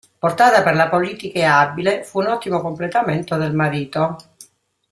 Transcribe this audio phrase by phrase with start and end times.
[0.17, 4.15] Portata per la politica e abile, fu un ottimo completamento del marito.